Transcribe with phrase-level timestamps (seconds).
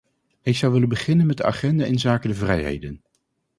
[0.41, 3.01] Ik zou willen beginnen met de agenda inzake de vrijheden.